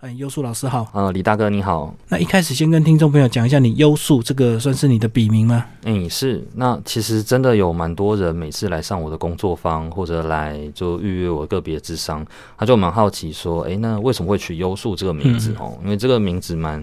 [0.00, 0.88] 哎，优素老师好。
[0.94, 1.94] 呃，李大哥你好。
[2.08, 5.66] 那一开始先跟听众朋友讲一下，你优素这个算是你的笔名吗？
[5.84, 6.42] 嗯，是。
[6.54, 12.24] 那其实真的有蛮多人每次来上我的工作坊，或者来就预约我个别智商，
[12.56, 15.76] 他就蛮好奇说，哎，那为什么会取优素这个名字哦？
[15.84, 16.82] 因为这个名字蛮。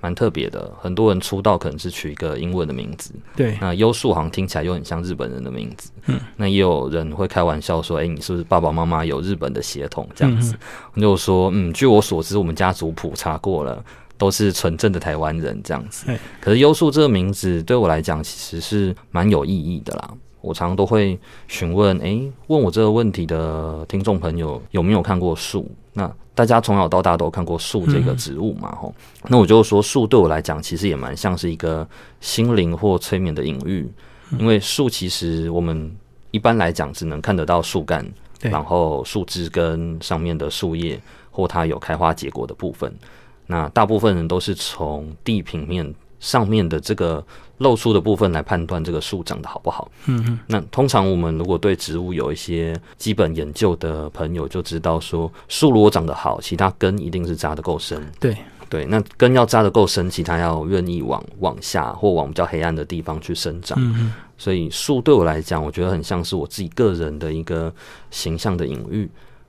[0.00, 3.58] 蛮特别的，很多人出道可能是取一个英文的名字，对。
[3.60, 6.20] 那优树好像听起来又很像日本人的名字，嗯。
[6.36, 10.54] 那也有人会开玩笑说：“哎，你是不是爸爸妈妈有日本的血统？”这样子，
[10.94, 13.84] 我就说：“嗯，据我所知，我们家族谱查过了，
[14.16, 16.06] 都是纯正的台湾人。”这样子。
[16.40, 20.10] 可是优树这个名字对我来讲，其实是蛮有意义的啦。
[20.48, 28.74] 我常常都会询问：“诶，问我这个问题的听众朋友有没有看过树？”那大家从小到大都看过树这个植物嘛？
[28.80, 28.94] 吼，
[29.26, 31.86] 那我就说树对我来讲，其实也蛮像是一个
[32.22, 33.86] 心灵或催眠的隐喻。
[34.38, 35.94] 因为树其实我们
[36.30, 38.06] 一般来讲只能看得到树干，
[38.40, 40.98] 然后树枝跟上面的树叶
[41.30, 42.90] 或它有开花结果的部分。
[43.46, 47.22] 那大部分人都是从地平面上面的这个。
[47.58, 49.90] 露出的部分来判断这个树长得好不好。
[50.06, 50.38] 嗯嗯。
[50.46, 58.04] 那通常我们如果对植物有一些基本研究的朋友就知道，说树如果长得好，其他根一定是扎得够深。
[58.18, 58.36] 对
[58.68, 63.78] 对，那根要扎得够深，其他要愿意往往下或往比较黑暗的地方去生长。
[63.80, 64.12] 嗯嗯。
[64.36, 67.72] 所以树对我来讲，我觉得很像是我自己个人的一个
[68.10, 69.08] 形象的隐喻。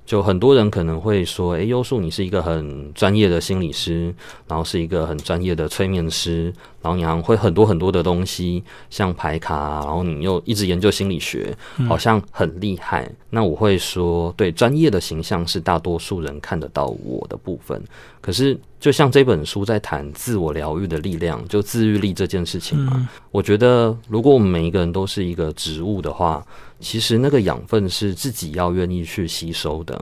[0.09, 4.11] 就很多人可能会说，诶，优树，你是一个很专业的心理师，
[4.47, 6.45] 然后是一个很专业的催眠师，
[6.81, 11.55] 然后你还会很多很多的东西，像牌卡，然后你又一直研究心理学，
[11.87, 13.07] 好像很厉害。
[13.29, 17.79] 那我会说，对，专业的形象是大多数人看得到我的部分。
[18.19, 26.43] 可是，就像这本书在谈自我疗愈的力量，就自愈力这件事情嘛，我觉得，如果我们每一个人都是一个植物的话。
[26.79, 29.99] 其实那个养分是自己要愿意去吸收的。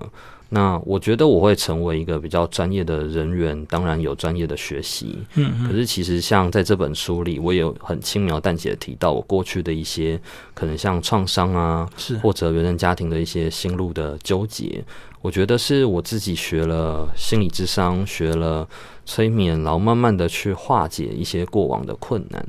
[0.50, 5.17] 那我觉得我会成为一个比较专业的人员，当然有专业的学习。
[5.36, 10.17] 嗯，可是其实像在这本书里，我也很轻描淡写的提到我过去的一些
[10.53, 14.81] 可能像创伤啊，是或者原生家庭的一些心路的纠结。
[15.22, 18.66] 我觉得是我自己学了心理智商，学了
[19.06, 22.47] 催眠，然后慢慢的去化解一些过往的困难。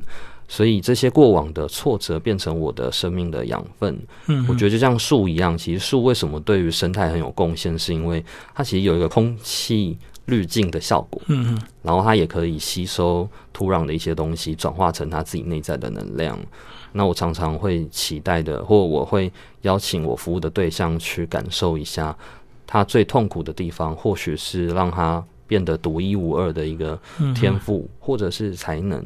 [0.51, 3.97] 所以这些过往的挫折变成我的生命的养分。
[4.25, 9.95] 嗯，我觉得就像树一样，其实树为什么对于生态很有贡献，是因为它其实有一个空气
[10.25, 11.21] 滤镜的效果。
[11.83, 16.37] 然后它也可以吸收土壤的一些东西，转化成它自己内在的能量。
[16.93, 19.31] 那我常常会期待的，或我会
[19.61, 22.17] 邀请我服务的对象去感受一下
[22.65, 26.99] 他最痛苦的地方，或许是让他变得独一无二的一个
[27.35, 29.05] 天赋，或者是才能。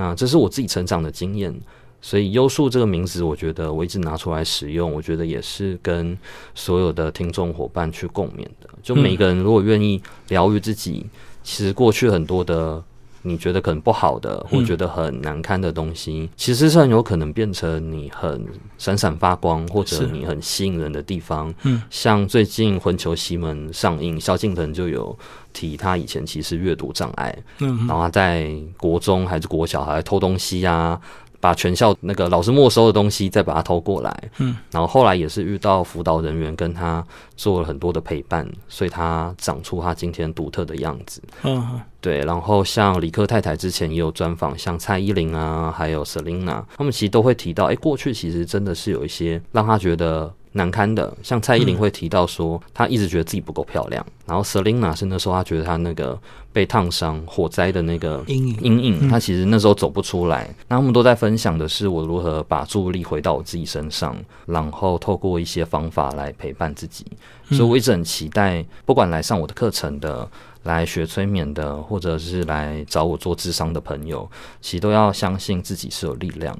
[0.00, 1.54] 那这是我自己成长的经验，
[2.00, 6.16] 所以优树这个名字，我觉得我一直拿出来使用，我觉得也是跟
[6.54, 8.70] 所有的听众伙伴去共勉的。
[8.82, 11.04] 就每个人如果愿意疗愈自己，
[11.42, 12.82] 其实过去很多的。
[13.22, 18.46] 你觉得可能不好的，或觉得很难堪的东西，其实是很有可能变成你很
[18.78, 21.52] 闪闪发光，或者你很吸引人的地方。
[21.64, 25.16] 嗯，像最近《魂球西门》上映，萧敬腾就有
[25.52, 30.98] 提他以前其实阅读障碍，嗯，然后他在国中还是国小还偷东西呀。
[31.40, 42.20] 把全校那个老师没收的东西再把它偷过来，嗯，然后后来也是遇到辅导人员跟他做了很多的陪伴，所以他长出他今天独特的样子，嗯，对。
[42.20, 50.32] 然后像李克太太之前也有专访，像蔡依林啊，还有 Selina，他们其实都会提到，哎，过去其实真的是有一些让他觉得。
[50.52, 54.04] 难堪的，像蔡依林会提到说，她一直觉得自己不够漂亮。
[54.26, 56.18] 然后 Selina 是那时候她觉得她那个
[56.52, 60.52] 被烫伤、火灾的那个阴影，阴影，她其实那时候走不出来。
[60.66, 64.16] 那他们都在分享的是我如何把注意力回到我自己身上，
[64.46, 67.06] 然后透过一些方法来陪伴自己。
[67.50, 70.28] 所以我一直很期待，不管来上我的课程的、
[70.64, 74.28] 来学催眠的，或者是来找我做智商的朋友，
[74.60, 76.58] 其实都要相信自己是有力量。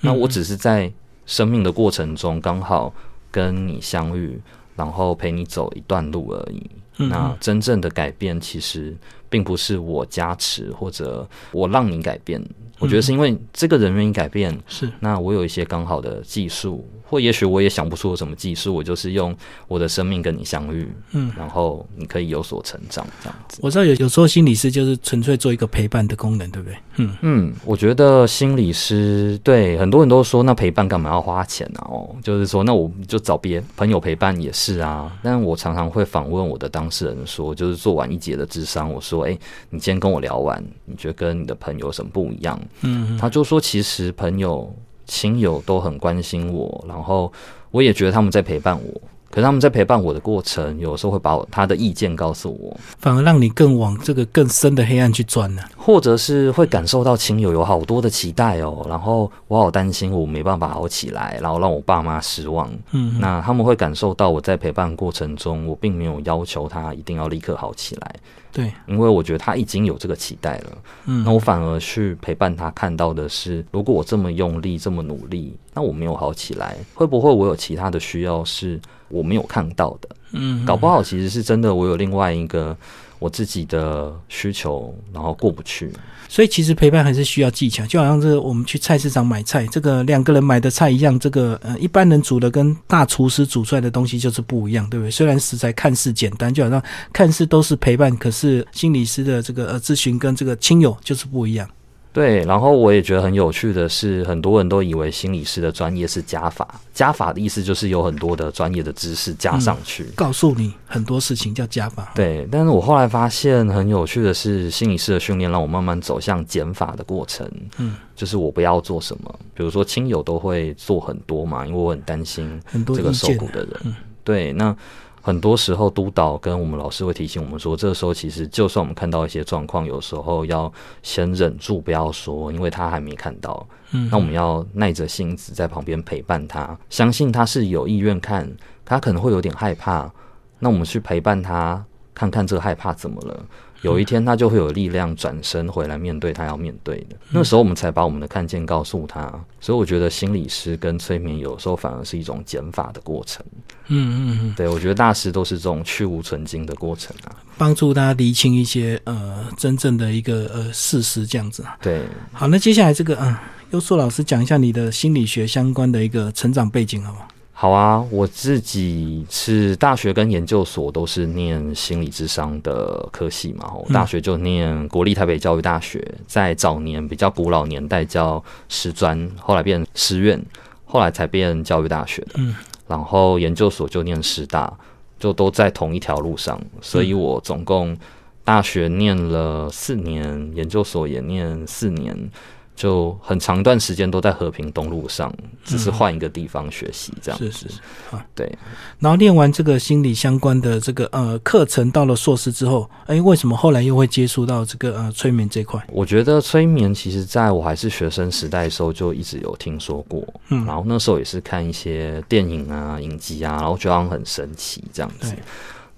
[0.00, 0.92] 那我只是在
[1.26, 2.94] 生命的过程中刚好。
[3.32, 4.40] 跟你相遇，
[4.76, 6.70] 然后陪你走一段路而已。
[6.96, 8.96] 那真正的改变，其实
[9.32, 12.38] 并不是我加持或者我让你改变。
[12.78, 16.86] 我觉得是因为这个人愿意改变，是那我有一些刚好的技术。
[17.08, 19.36] 或也许我也想不出什么技术，我就是用
[19.68, 23.58] 我的生命跟你相遇，嗯，然后你可以有所成长，这样子。
[23.62, 26.78] 我知道有有时候心理师就是纯粹做一个陪伴的功能，对不对？
[26.96, 31.84] 嗯嗯，我觉得心理师对很多人都说，那陪伴干嘛要花钱啊？
[31.90, 35.14] 哦，就是说，那我就找别朋友陪伴也是啊。
[35.22, 39.38] 但我常常会访问我的当事人说，就是做完一节的智商，我说，哎，
[39.70, 42.60] 你今天跟我聊完，你觉得跟你的朋友有什么不一样？
[42.82, 44.72] 嗯，他就说，其实朋友。
[45.04, 47.30] 亲友都很关心我，然后
[47.70, 55.62] 我也觉得他们在陪伴我，可是他们在陪伴我的过程，有时候会把我他的意见告诉我，反而让你更往这个更深的黑暗去钻呢。
[55.76, 62.70] 或者是会感受到亲友有好多的期待哦，然后我好担心我没办法好起来，然后让我爸妈失望。
[62.92, 68.14] 嗯，那他们会感受到我在陪伴过程中，我并没有要求他一定要立刻好起来。
[68.52, 70.78] 对，因为我觉得他已经有这个期待了。
[71.06, 78.78] 嗯，那我反而去陪伴他，看到的是，如果我这么用力、这么努力，那我没有好起来，会不会我有其他的需要是
[79.08, 80.08] 我没有看到的？
[80.32, 82.76] 嗯，搞不好其实是真的，我有另外一个
[83.22, 85.88] 我自己的需求，然后过不去。
[86.28, 95.10] 所以其实陪伴还是需要技巧，就好像这我们去菜市场买菜，这个两个人买的菜一样，这个呃一般人煮的跟大厨师煮出来的东西就是不一样，对不对？
[95.10, 96.82] 虽然食材看似简单，就好像
[97.12, 101.68] 看似都是陪伴，可是心理师的这个呃咨询跟这个亲友就是不一样。
[102.12, 112.12] 对，然后我也觉得很有趣的是，很多人都以为心理师的专业是加法，加法的意思就是有很多的专业的知识加上去，告诉你很多事情叫加法。
[112.14, 117.50] 对，但是我后来发现很有趣的是，心理师的训练让我慢慢走向减法的过程。
[117.78, 123.96] 嗯，就是我不要做什么，比如说亲友都会做很多嘛，因为我很担心这个受苦的人。
[124.22, 124.76] 对，那。
[125.24, 130.70] 很多时候，督导跟我们老师会提醒我们说，这个时候其实就算我们看到一些状况，有时候要
[131.02, 133.64] 先忍住，不要说，因为他还没看到。
[133.92, 138.50] 嗯，那我们要耐着性子在旁边陪伴他，相信他是有意愿看，
[138.84, 140.10] 他可能会有点害怕，
[140.58, 143.44] 那我们去陪伴他，看看这个害怕怎么了。
[143.82, 147.16] 有一天，他就会有力量转身回来面对他要面对的。
[147.30, 149.22] 那时候，我们才把我们的看见告诉他。
[149.60, 153.44] 所以，我觉得心理师跟催眠有时候反而是一种减法的过程。
[153.88, 161.76] 嗯嗯嗯，对，我觉得大师都是这种去无存精的过程啊，帮助大家厘清一些呃真正的一个呃事实，这样子啊。
[161.82, 162.02] 对，
[162.32, 163.36] 好，那接下来这个嗯，
[163.72, 167.28] 优硕老师讲一下你的心理学相关的一个成长背景，好不好？
[167.62, 173.72] 好啊，我自己是大学跟研究所都是念心理智商的科系嘛。
[173.72, 180.44] 我大学就念国立台北教育大学，在早年比较古老年代叫师专，后来变师院，
[180.84, 182.30] 后来才变教育大学的。
[182.38, 182.52] 嗯，
[182.88, 184.76] 然后研究所就念师大，
[185.20, 187.96] 就都在同一条路上，所以我总共
[188.42, 192.28] 大学念了四年，研究所也念四年。
[192.74, 195.32] 就很长一段时间都在和平东路上，
[195.62, 197.38] 只是换一个地方学习这样。
[197.38, 197.80] 是是是，
[198.10, 198.50] 啊对。
[198.98, 205.80] 然后练完这个心理相关的这个呃课程，到了硕士之后，哎，为什么后来又会接触到这个呃催眠这块？
[205.92, 215.34] 我觉得催眠其实在我还是学生时代的时候就一直有听说过，嗯，然后那时候也是看一些电影啊、影集啊，然后觉得很神奇这样子。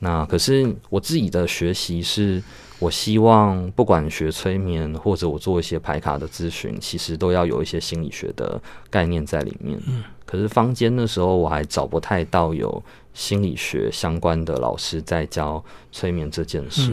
[0.01, 2.43] 那可是我自己的学习是。
[2.85, 8.61] 我希望不管学催眠或者我做一些排卡的咨询，其实都要有一些心理学的
[8.91, 9.81] 概念在里面。
[9.87, 12.83] 嗯，可是坊间的时候我还找不太到有
[13.15, 16.93] 心理学相关的老师在教催眠这件事。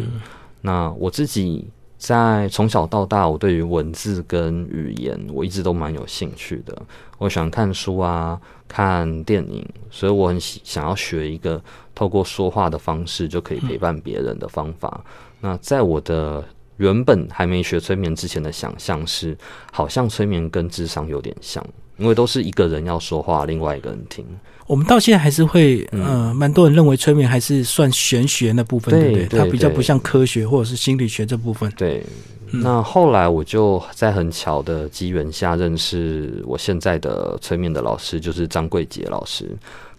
[0.61, 1.67] 那我自己
[1.97, 6.81] 在从小到大，我对于文字跟语言，我一直都蛮有兴趣的。
[7.17, 11.61] 我喜欢看书啊，看电影，所以我很想要学一个
[11.93, 15.03] 透过说话的方式就可以陪伴别人的方法。
[15.41, 16.43] 那在我的
[16.77, 19.37] 原本还没学催眠之前的想象是，
[19.71, 21.65] 好像催眠跟智商有点像，
[21.97, 24.25] 因为都是一个人要说话，另外一个人听。
[24.67, 29.39] 我们到现在还是会，呃，蛮多人认为催眠还是算玄学那部分，对不对？
[29.39, 31.69] 它比较不像科学或者是心理学这部分。
[31.75, 32.05] 对。
[32.53, 39.49] 那后来我就在很巧的机缘下认识我现在的催眠的老师，就是张桂杰老师。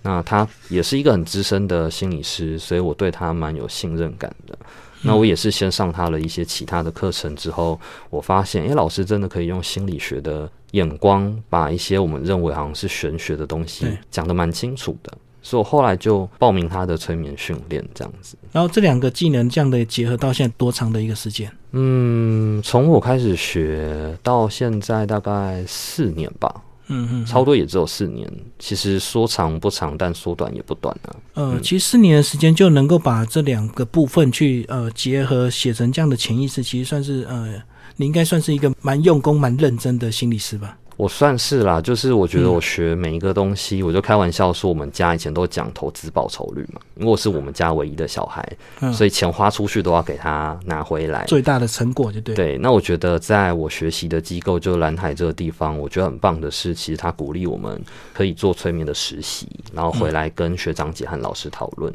[0.02, 4.58] 那他也是一个很资深的心理师，所以我对他蛮有信任感的。
[5.02, 7.78] 那我也是先上他了一些其他的课程之后，
[8.08, 15.12] 我发现，哎，老师真的可以用心理学的眼光，把一些我们认为好像是玄学的东西讲得蛮清楚的。
[15.44, 18.36] 所以我后来就报名他的催眠训练，这样子。
[18.52, 21.50] 然后这两个技能这样的结合，到现在多长的一个时间？
[21.72, 26.62] 嗯，从我开始学到现在大概四年吧。
[26.92, 28.30] 嗯嗯，差不多也只有四年。
[28.58, 31.16] 其实说长不长，但说短也不短啊。
[31.34, 37.54] 呃，其实四年的时间就能够把这两个部分去呃结合写成这样的潜意识，其实算是呃，
[37.96, 40.76] 你应该算是一个蛮用功、蛮认真的心理师吧。
[40.96, 48.46] 我算是啦，就是我觉得我学每一个东西，我就开玩笑说，我们家以前都讲投资报酬率嘛，因为我是我们家唯一的小孩，
[48.92, 52.34] 所以钱花出去都要给他拿回来，最大的成果就对。
[52.34, 57.82] 对，那我觉得在我学习的机构，就蓝海这个地方，我觉得很棒的是，其实他鼓励我们
[58.12, 61.92] 可以做催眠的实习，然后回来跟学长姐和老师讨论。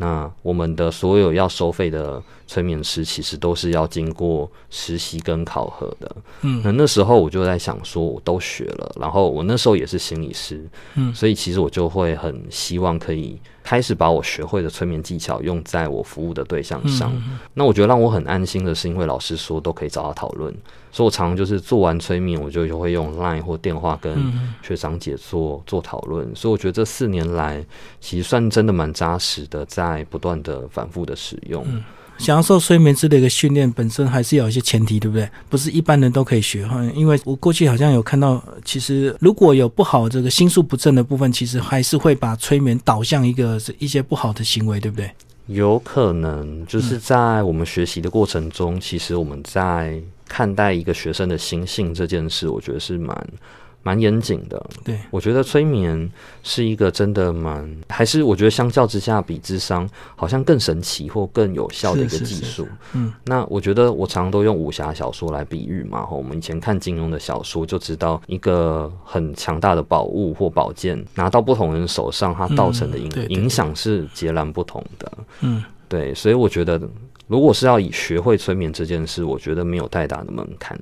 [0.00, 6.16] 那我们的所有要收费的催眠师，其实都是要经过实习跟考核的。
[6.40, 13.38] 嗯，那那时候我就在想，说我都学了，然后我那时候也是心理师，嗯，所以其实我就会很希望可以
[13.70, 17.12] 开始把我学会的催眠技巧用在我服务的对象上。
[17.54, 20.52] 那我觉得让我很安心的是，因为老师说都可以找他讨论，
[20.90, 24.12] 所以我常常就是做完催眠，我就就会用 Line 或电话跟
[24.60, 26.34] 学长姐做做讨论。
[26.34, 27.64] 所以我觉得这四年来，
[28.00, 31.64] 其实算真的蛮扎实的，在不断的反复的使用。
[31.64, 31.80] 想
[32.28, 35.28] 要受催眠师的一个训练，本身还是有一些前提，对不对？
[35.48, 36.84] 不是一般人都可以学哈。
[36.94, 45.10] 因为我过去好像有看到，其实如果有不好这个心术不正的部分，其实还是会把催眠导向一个一些不好的行为，对不对？
[45.46, 53.26] 有可能就是在我们学习的过程中，其实我们在看待一个学生的心性这件事，我觉得是蛮。
[53.82, 56.10] 蛮严谨的，对我觉得催眠
[56.42, 62.68] 是一个真的蛮，还是我觉得相较之下比智商好像更神奇或更有效的一个技术。
[62.92, 75.12] 嗯，那我觉得我常常都用武侠小说来比喻嘛，我们以前看金庸的小说就知道，一个很强大的宝物或宝剑拿到不同人手上，它造成的影影响是截然不同的。
[75.40, 76.78] 嗯，对，所以我觉得
[77.26, 80.78] 如果是要以学会催眠这件事，我觉得没有太大的门槛。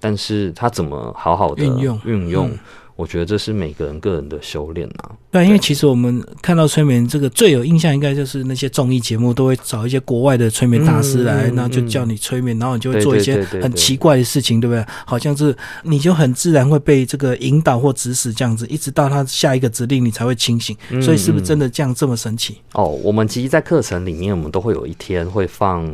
[0.00, 2.00] 但是他怎么好好的运用？
[2.04, 2.50] 运用，
[2.96, 5.12] 我觉得这是每个人个人的修炼啊。
[5.30, 14.84] 对，因为其实我们看到催眠这个最有印象，应该就是那些综艺节目都会找一些国外的催眠大师来，然后就叫你催眠，然后你就会做一些很奇怪的事情，对不对？
[15.06, 20.76] 好像是你就很自然会被这个引导或指使这样子，一直到他下一个指令你才会清醒。
[21.00, 22.58] 所以是不是真的这样这么神奇？
[22.72, 25.88] 哦，我们其实，在课程里面，我们都会有一天会放。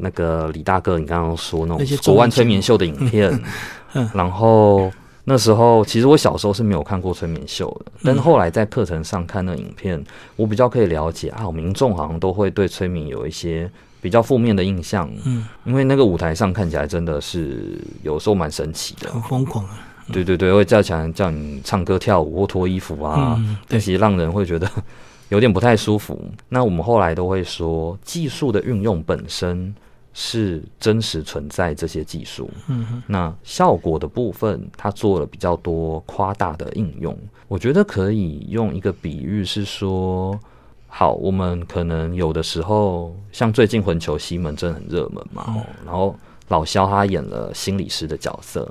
[0.00, 3.40] 那个李大哥，你刚刚说那种国外催眠秀的影片，
[4.14, 4.90] 然后
[5.24, 10.02] 那时候其实我小时候是没有看过催眠秀的，但是后来在课程上看那影片，
[10.36, 19.78] 我比较可以了解啊，民众好像都会对催眠有一些比较负面的印象，嗯，因为那个舞台上看起来真的是有时候蛮神奇的，很疯狂啊，
[20.10, 23.38] 对对对，会叫起来叫你唱歌跳舞或脱衣服啊，
[23.68, 24.68] 但其实让人会觉得
[25.28, 26.18] 有点不太舒服。
[26.48, 29.72] 那我们后来都会说，技术的运用本身。
[30.12, 37.16] 是真实存在这些技术，嗯，那效果的部分，它做了比较多夸大的应用。
[37.48, 40.38] 我觉得可以用一个比喻是说，
[40.88, 46.16] 好，我们可能有的时候，像最近《魂球西门》真的很热门嘛，然后
[46.48, 48.70] 老肖他演了心理师的角色，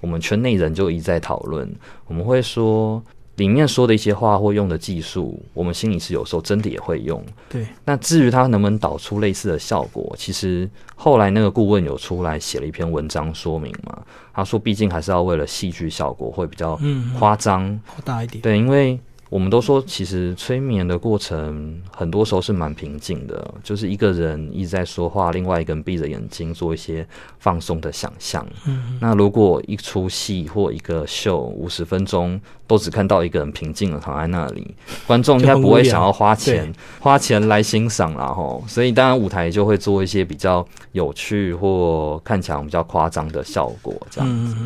[0.00, 1.72] 我们圈内人就一再讨论，
[2.06, 3.02] 我们会说。
[3.36, 7.24] 里面说的一些话或用的技术，我们心理师有时候真的也会用。
[7.48, 14.02] 对，那至于他能不能导出类似的效果，其实后来那个顾问有出来写了一篇文章说明嘛。
[14.34, 16.78] 他说，毕竟还是要为了戏剧效果会比较
[17.18, 18.42] 夸张、夸大一点。
[18.42, 18.98] 对，因为。
[19.30, 27.06] 我们都说，其实催眠的过程很多时候是蛮平静的，就是一个人一直在说话，另外一个人闭着眼睛做一些
[27.38, 28.44] 放松的想象。
[28.66, 34.74] 嗯，那如果一出戏或一个秀五十分钟都只看到一个人平静的躺在那里，
[35.06, 38.64] 观众应该不会想要花钱花钱来欣赏了吼。
[38.66, 44.56] 所以当然舞台就会做一些比较有趣或看起来比较夸张的效果，这样子。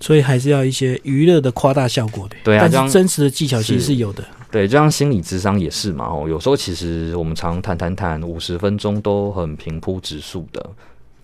[0.00, 4.24] 所以还是要一些娱乐的夸大效果的，对啊，但是真实的技巧其实是有的。
[4.50, 10.70] 对，就像心理智商也是嘛，哦，有时候其实我们常谈谈谈五十分钟都很平铺直述的，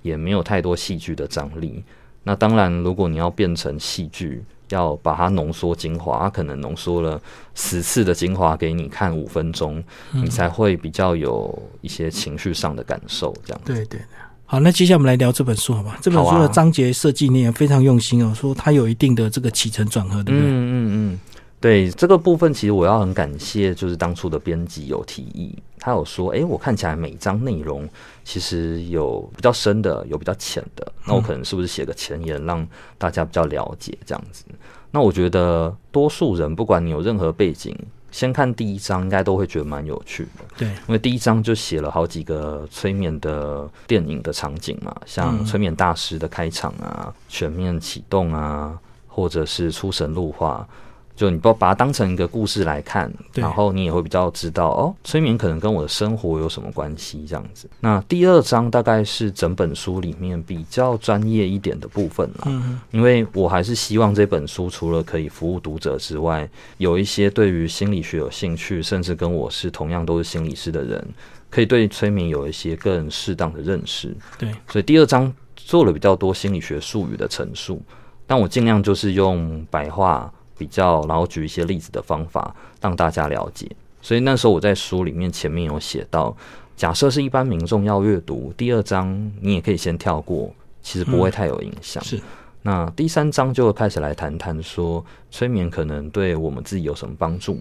[0.02, 1.82] 也没有太多戏剧的张力。
[2.22, 7.20] 那当然，如果你要变成戏剧，要把它浓缩精华，它可能浓缩了
[7.54, 13.34] 十次的精华给你看五分钟，你才会比较有一些情绪上的感受。
[13.44, 14.00] 这样，对对。
[14.48, 15.98] 好，那接下来我们来聊这本书，好吧？
[16.00, 20.48] 这本书的章节设计你也非常用心哦，说它有一定的这个起承转合，对不对？
[20.48, 21.18] 嗯嗯嗯，
[21.60, 27.88] 对这个部分，其实我要很感谢，就是当初的编辑有提议，他有说，哎，我看起来每章内容
[28.22, 32.64] 其实有比较深的，有比较浅的，那我可能是不是写个前言，让
[32.98, 34.44] 大家比较了解这样子？
[34.92, 37.76] 那我觉得多数人，不管你有任何背景。
[38.10, 40.44] 先看第一章，应该都会觉得蛮有趣的。
[40.56, 50.66] 对，因为第一章就写了好几个催眠的电影的场景嘛，像催眠大师的开场啊，全面启动啊，或者是出神入化。
[51.16, 57.66] 就你不把它当成一个故事来看，然后你也会比较知道哦，催眠可能跟我的生活有什么关系这样子。
[57.80, 66.46] 那第二章大概是整本书里面比较专业一点的部分了，嗯，因为我还是希望这本书除了可以服务读者之外，
[66.76, 71.02] 有一些对于心理学有兴趣，甚至跟我是同样都是心理师的人，
[71.48, 74.14] 可以对催眠有一些更适当的认识。
[74.36, 77.80] 对，所以第二章做了比较多心理学术语的陈述，
[78.26, 80.30] 但我尽量就是用白话。
[80.56, 83.70] 比较，然后举一些例子的方法让大家了解。
[84.00, 86.36] 所以那时候我在书里面前面有写到，
[86.76, 92.02] 假设是一般民众要阅读第二章，你也可以先跳过，其实不会太有影响。
[92.04, 92.20] 是。
[92.62, 97.60] 那第三章就会开始来谈谈说，催眠可能对我们自己有什么帮助，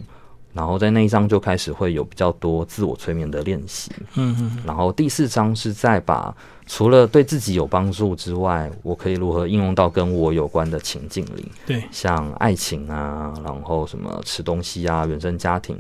[0.56, 3.92] 然后在那一章就开始会有比较多自我催眠的练习。
[4.14, 6.34] 嗯嗯，然后第四章是在把
[6.66, 11.52] 除了对自己有帮助之外，我可以如何应用到跟我有关的情境里。
[11.66, 15.78] 对，像爱情啊，然后什么吃东西啊，原生家庭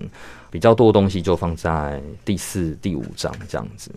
[0.52, 3.90] 比较多的东西就放在第四、第五章这样子。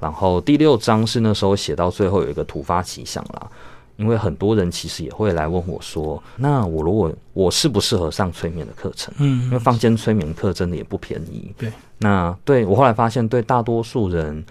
[0.00, 3.48] 然后第六章是那时候写到最后有一个突发奇想啦。
[3.96, 11.52] 因为很多人其实也会来问我说：“那我如果 我适不适合上催眠的课程？”嗯，因为坊间催眠课真的也不便宜。
[11.56, 14.44] 对，那对我后来发现，对大多数人，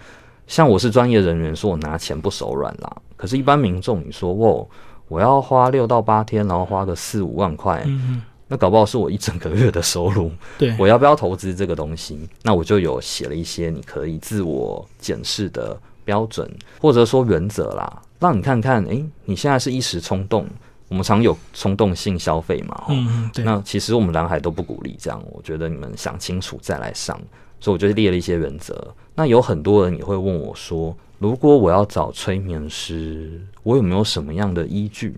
[0.46, 2.96] 像我是专业人员，说我拿钱不手软啦。
[3.16, 4.68] 可是，一般民众，你说我
[5.08, 10.30] 我要花六到八天，然后花个四五万块，嗯那搞不好是我一整个月的收入。
[10.56, 12.28] 对，我要不要投资这个东西？
[12.42, 15.76] 那我就有写了一些你可以自我检视的
[16.06, 18.02] 标准，或者说原则啦。
[18.18, 20.46] 让你看看，诶，你现在是一时冲动，
[20.88, 23.30] 我们常有冲动性消费嘛，嗯。
[23.44, 27.20] 那其实我们蓝海都不鼓励这样，我觉得你们想清楚再来上，
[27.60, 28.94] 所以我就列了一些原则。
[29.14, 35.14] 那有很多人也会问我说，如果我要找催眠师，我有没有什么样的依据？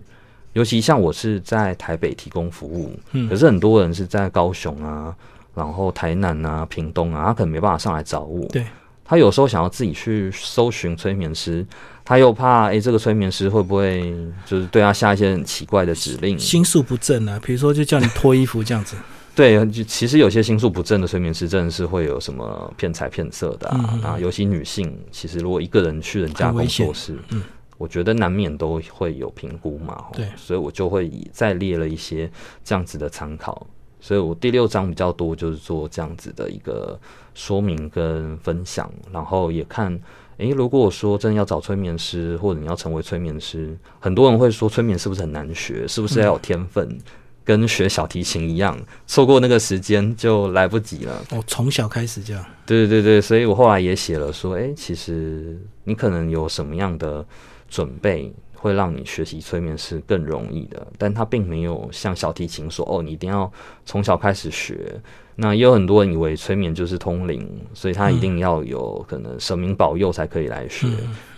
[0.53, 5.15] 尤其像我是在台北提供服务，嗯，可是很多人是在高雄啊，
[5.53, 8.65] 然后台南啊、屏东啊，他可能没办法上来找我，对。
[9.09, 11.65] 他有时候想要自己去搜寻催眠师，
[12.05, 16.37] 他又怕诶，这个催眠师会不会就是对他下一些很奇怪的指令？
[16.37, 18.95] 心术不正啊，比如说就叫你脱衣服这样子。
[19.33, 23.99] 对，就其实有些心术不正的催眠师真的是会有什么骗财骗色的啊。
[24.03, 27.41] 啊，尤其女性，其实如果一个人去人家工作室，嗯，
[27.79, 30.05] 我觉得难免都会有评估嘛。
[30.13, 32.29] 对，所以我就会再列了一些
[32.63, 33.65] 这样子的参考。
[34.01, 36.99] 所以我第六章比较多，就是做这样子的一个
[37.33, 39.99] 说明跟分享，然后也看，
[40.37, 46.97] 诶，如果说真的要找催眠师，或者你要成为催眠师，很多人会说催眠是不是很难学，是不是要有天分，
[47.43, 51.21] 跟学小提琴一样，错过那个时间就来不及了。
[51.31, 52.45] 哦，从小开始这样。
[52.65, 57.25] 对对对，所以我后来也写了说，诶，其实你可能有什么样的
[57.67, 58.33] 准备。
[58.59, 63.51] 会让你学习催眠是更容易的，但他并没有像小提琴说哦，你一定要
[63.85, 65.01] 从小开始学。
[65.35, 70.85] 那也有很多人以为催眠就是通灵，所以他一定要有可能神明保佑才可以来学。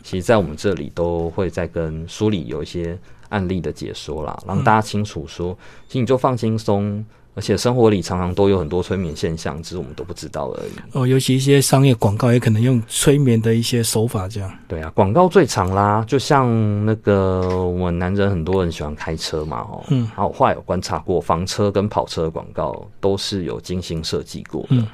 [0.02, 2.98] 其实，在我们这里都会在跟书里有一些
[3.30, 5.56] 案例的解说啦，让大家清楚说，
[5.88, 7.06] 其实你就放轻松。
[7.34, 10.72] 而且生活里常常都有很多催眠现象，只是我们都不知道而已。
[10.92, 14.52] 哦，尤其一些商业广告也可能用催眠的一些手法，这样。
[14.68, 24.86] 对啊，广告最常啦，就像那个我们男人很多人喜欢开车嘛，哦，嗯，好，后来有观察过房车跟跑车的广告都是有精心设计过的。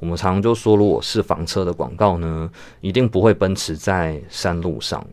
[0.00, 5.06] 我们常常就说，如果是房车的广告呢，一定不会奔驰在山路上，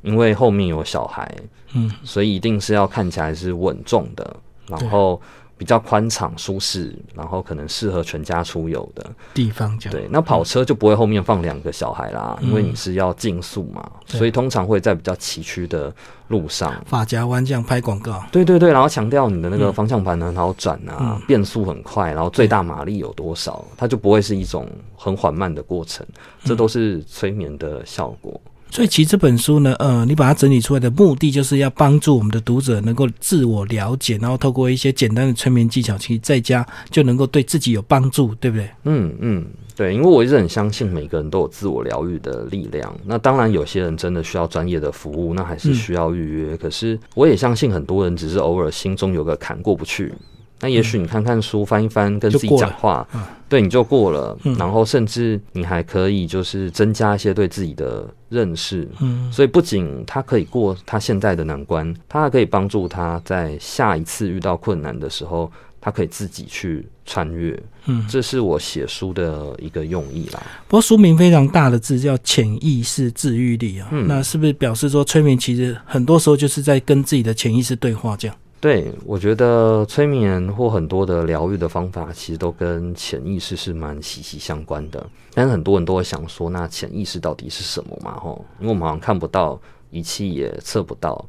[0.00, 1.30] 因为后面有小孩，
[1.74, 5.20] 嗯，所以一定是要看起来是稳重的，然后。
[5.58, 9.76] 比较宽敞舒适，然后可能适合全家出游的地方。
[9.90, 15.92] 对，那跑车就不会后面放两个小孩啦，因为你是要竞速嘛，所以通常会在比较崎岖的
[16.28, 16.72] 路上。
[16.86, 18.24] 发夹弯这样拍广告。
[18.30, 26.06] 对对对，然后强调你的那个方向盘很好转啊，变速很快，然后最大马力有多少，它就不会是一种很缓慢的过程，
[26.44, 28.40] 这都是催眠的效果。
[28.70, 38.70] 所以其实这本书呢，呃，你把它整理出来的目的，就是要帮助我们的读者能够自我了解，然后透过一些简单的催眠技巧，其在家就能够对自己有帮助，对不对？
[38.84, 42.94] 嗯嗯，对，因为我一直很相信每个人都有自我疗愈的力量。
[43.04, 46.56] 那当然，有些人真的需要专业的服务，那还是需要预约。
[46.56, 50.12] 可是，我也相信很多人只是偶尔心中有个坎过不去。
[50.60, 53.06] 那也许你看看书，翻一翻，跟自己讲话，
[53.48, 54.36] 对你就过了。
[54.58, 58.88] 然后甚至你还可以就是增加一些对自己的认识。
[59.00, 67.56] 嗯，所以不仅他可以过他现在的难关，他还可以帮助他在下一次遇到困难的时候，他可以自己去穿越。
[67.86, 70.42] 嗯，这是我写书的一个用意啦。
[70.66, 78.36] 不过书名非常大的字叫潜意识治愈力啊，那是不是表示说催眠其实很多时候就是在跟自己的潜意识对话这样？
[78.60, 85.06] 对，我觉得催眠或很多的疗愈的方法，其实都跟潜意识是蛮息息相关的。
[85.32, 88.18] 但是很多人都会想说，那潜意识到底是什么嘛？
[88.18, 91.24] 吼，因为我们好像看不到，仪器也测不到。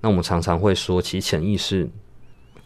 [0.00, 1.86] 那我们常常会说，其实潜意识，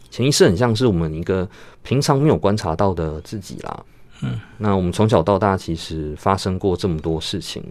[0.09, 1.45] 潜意识很像是我们一个
[1.83, 3.85] 平常没有观察到的自己啦。
[4.21, 7.61] 嗯，那我们从小到大其实发生过这么多事情，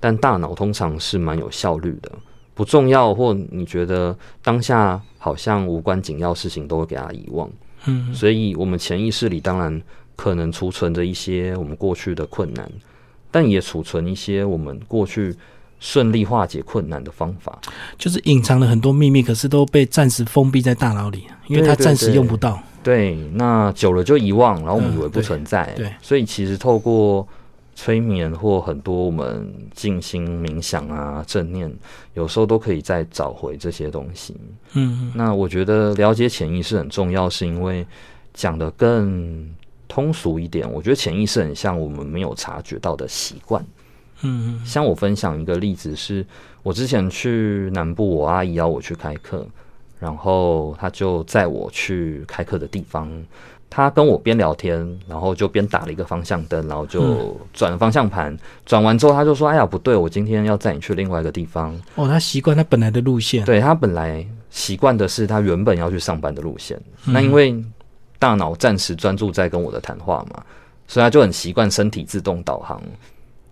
[0.00, 2.10] 但大脑通常是蛮有效率的。
[2.54, 7.50] 不重要，或你觉得当下好像无关紧要事情，都会给他遗忘。
[7.86, 9.80] 嗯，所以我们潜意识里当然
[10.14, 12.70] 可能储存着一些我们过去的困难，
[13.30, 15.34] 但也储存一些我们过去
[15.80, 17.58] 顺利化解困难的方法。
[17.98, 22.62] 就是隐藏了很多秘密，可是都被暂时封闭在大脑里，因为它暂时用不到。
[22.84, 25.72] 对，那久了就遗忘，然后我们以为不嗯存在。
[25.76, 27.26] 对对所以其实透过
[27.74, 31.72] 催眠或很多我们静心冥想啊、正念，
[32.14, 34.36] 有时候都可以再找回这些东西。
[34.74, 37.86] 嗯嗯那我觉得了解潜意识很重要，是因为
[38.34, 39.48] 讲的更
[39.88, 43.62] 通俗一点，我觉得潜意识很像我们没有察觉到的习惯。
[44.22, 46.24] 嗯嗯像我分享一个例子是，
[46.62, 49.46] 我之前去南部，我阿姨邀我去开课，
[49.98, 53.10] 然后她就载我去开课的地方，
[53.74, 61.74] 她跟我边聊天，然后就边打了一个方向灯，然后就转方向盘，转完之后他就说：“哎呀，不对，我今天要载你去另外一个地方。
[61.94, 67.64] 哦，他习惯他本来的路线，对”他本来习惯的是他原本要去上班的路线，嗯那因为
[68.18, 70.44] 大脑暂时专注在跟我的谈话嘛，
[70.86, 72.78] 所以他就很习惯身体自动导航。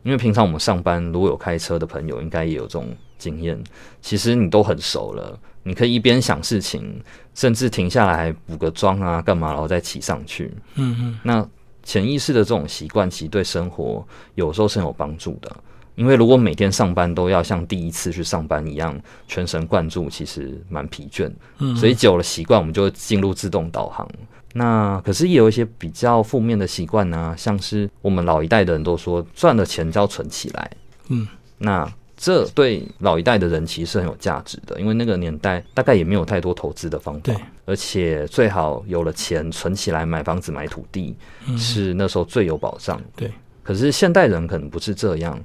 [0.03, 2.87] 因为平常我们上班如果有开车的朋友，应该也有这种
[3.19, 3.59] 经验。
[4.03, 7.03] 其实你都很熟了，你可以一边想事情，
[7.35, 10.53] 甚至停下来补个妆啊，干嘛，然后再骑上去。
[10.75, 11.47] 嗯嗯那
[11.83, 15.55] 潜意识的这种习惯，其实对生活有时候是很有帮助的。
[15.97, 21.31] 因为如果每天上班都要像第一次去上班一样全神贯注，其实蛮疲倦。
[21.59, 24.09] 嗯，所以久了习惯，我们就会进入自动导航。
[24.55, 30.71] 那可是也有一些比较负面的习惯呢，像是我们老一代的人都说赚了钱就要存起来，
[31.09, 31.27] 嗯，
[31.59, 31.87] 那
[32.23, 41.17] 这对老一代的人其实是很有价值的，因为那个年代大概也没有太多投资的方法对，而且最好有了钱存起来买房子买土地，
[41.57, 43.01] 是那时候最有保障。
[43.01, 45.43] 嗯对，可是现代人可能不是这样。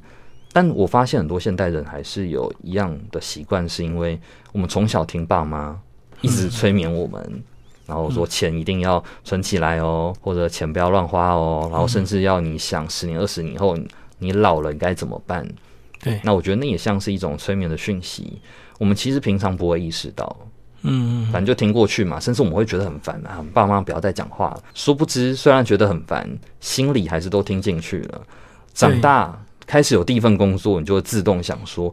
[0.52, 4.20] 但我发现很多现代人还是有一样的习惯，是因为
[4.52, 5.80] 我们从小听爸妈
[6.20, 7.44] 一直催眠我们，
[7.86, 13.78] 然后说钱一定要存起来哦，或者钱不要乱花哦，然后甚至要你想十年、二十年后
[14.20, 15.48] 你老了你该怎么办？
[16.06, 18.39] 对，那我觉得那也像是一种催眠的讯息，
[18.78, 20.38] 我们其实平常不会意识到，
[20.84, 24.63] 嗯嗯反正就听过去嘛，甚至我们会觉得很烦啊，爸妈不要再讲话了。
[24.76, 28.22] 殊不知，虽然觉得很烦，心里还是都听进去了。
[28.72, 31.91] 长大开始有第一份工作，你就会自动想说，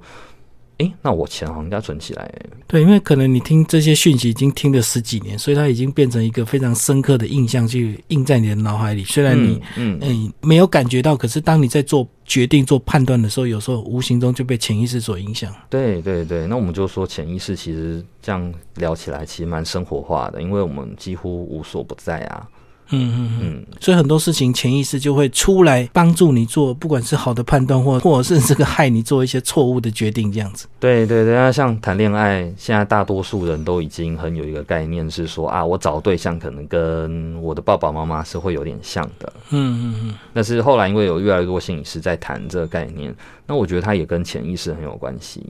[0.82, 2.32] 诶，那我钱好像应该存起来、
[2.66, 9.04] 对，因为可能你听这些讯息已经听了十几年，所以它已经变成一个非常深刻的印象，去印在你的脑海里。
[9.04, 15.54] 虽然你嗯嗯嗯、没有感觉到，可是当你在做决定、做判断的时候，有时候无形中就被潜意识所影响。
[15.70, 22.48] 对对对，那我们就说潜意识其实这样聊起来其实蛮生活化的，因为我们几乎无所不在啊。
[22.92, 23.38] 嗯嗯嗯。
[23.42, 30.66] 嗯，所以很多事情潜意识就会出来帮助你做，不管是好的判断，或或者是这个害你做一些错误的决定，这样子。
[30.78, 39.32] 对对对，那像谈恋爱，现在大多数人都已经很有一个概念是说啊，我找对象可能跟我的爸爸妈妈是会有点像的。
[39.50, 43.14] 嗯嗯嗯，但是后来因为有越来越多心理师在谈这个概念，
[43.46, 45.44] 那我觉得它也跟潜意识很有关系，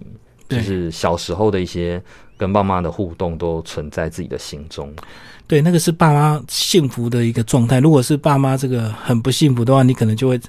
[0.49, 2.03] 就是小时候的一些
[2.43, 4.93] 跟爸妈的互动都存在自己的心中。
[5.47, 7.79] 对，那个是爸妈幸福的一个状态。
[7.79, 10.41] 如果是爸妈这个很不幸福的话，你可能就会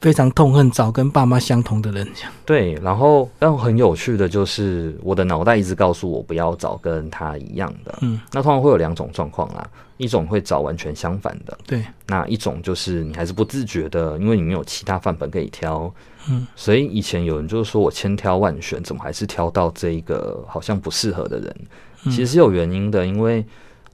[0.00, 2.06] 非常痛恨找跟爸妈相同的人。
[2.44, 15.92] 对，然后但很有趣的就是我的脑袋一直告诉我不要找跟他一样的，嗯，那通常会有两种状况啦，一种会找完全相反的，对，那一种就是你还是不自觉的，因为你没有其他范本可以挑，
[16.28, 21.56] 嗯，所以以前有人就是说我千挑万选，怎么还是挑到这一个好像不适合的人？
[22.04, 23.44] 嗯其实是有原因的，因为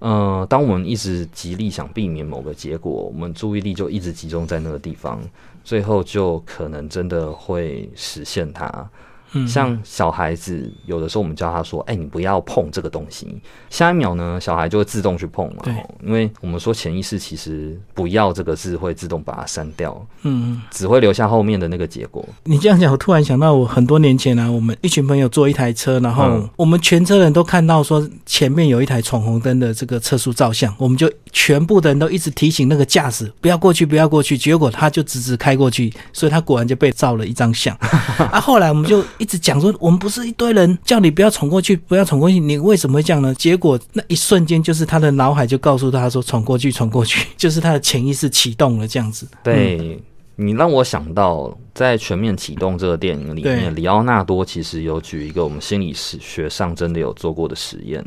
[0.01, 5.23] 呃，当我们一直极力想避免某个结果，我们注意力就一直集中在那个地方，
[5.65, 8.87] 最后就可能真的会实现它。
[9.33, 13.37] 嗯，像小孩子，有的时候我们教他说：“哎、你不要碰这个东西。”
[13.69, 15.63] 下一秒呢，小孩就会自动去碰了。
[15.65, 20.63] 对因为我们说潜意识其实“不要”这个字会自动把它删掉，嗯嗯。
[20.71, 22.25] 只会留下后面的那个结果。
[22.45, 37.77] 你这样讲，我突然想到，我很多年前啊，我们一群朋友坐一台车，然后嗯我们全车人都看到说前面有一台闯红灯的这个测速照相，我们就全部的人都一直提醒那个驾驶不要过去，不要过去，结果他就直直开过去，所以他果然就被照了一张相。
[38.31, 43.35] 啊，后来我们就一直讲说，我们不是一堆人叫你不要闯过去，不要闯过去，你为什么会这样呢？
[43.35, 49.27] 结果那一瞬间，就是他的脑海就告诉他说闯过去，闯过去， 就是他的潜意识启动了这样子。
[49.43, 50.01] 对、
[50.37, 58.05] 你让我想到，在《全面启动》这个电影里面，里奥纳多其实有举一个我们心理学上真的有做过的实验，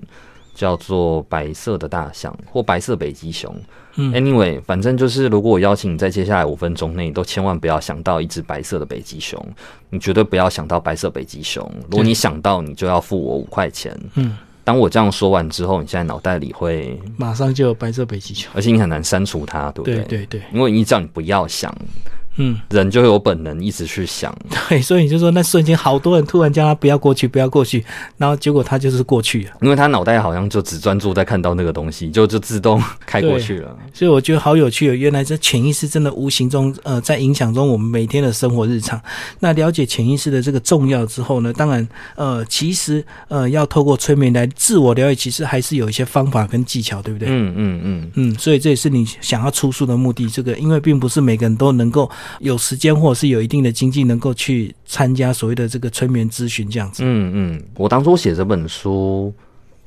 [0.54, 3.56] 叫做白色的大象或白色北极熊。
[3.98, 9.44] 嗯 Anyway，反正就是，如果我邀请你在接下来五分钟内，都千万不要想到一只白色的北极熊，
[9.90, 11.70] 你绝对不要想到白色北极熊。
[11.90, 14.00] 如果你想到，你就要付我五块钱。
[14.14, 18.52] 嗯，当我这样说完之后，你现在脑袋里会，马上就有白色北极熊。
[18.54, 21.76] 而且你很难删除它，对不对对对，因为你叫你不要想，
[22.38, 24.36] 嗯，人就有本能一直去想，
[24.70, 27.84] 对，所以你就说那瞬间好多人突然叫他不要过去，不要过去，
[28.18, 29.52] 然后结果他就是过去了。
[29.62, 33.76] 因为他脑袋好像就只专注在看到那个东西，就就自动开过去了。
[33.94, 39.02] 所以我觉得好有趣哦，原来这潜意识真的无形中呃在影响中我们每天的生活日常。
[39.40, 47.28] 那了解潜意识的这个重要之后呢，当然呃其实呃要透过催眠来自我了解，其实还是有一些方法跟技巧，对不对？
[47.30, 50.28] 嗯嗯嗯嗯，所以这也是你想要出书的目的。
[50.30, 57.04] 这个因为并不是每个人都能够有时间或者是有一定的经济，能够去参加所谓的这个催眠咨询这样子。
[57.06, 59.34] 嗯嗯，我当初写这本书，